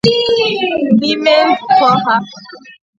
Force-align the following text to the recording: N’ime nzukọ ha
N’ime 0.99 1.35
nzukọ 1.49 1.89
ha 2.03 2.15